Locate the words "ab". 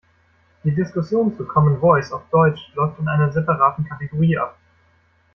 4.35-4.57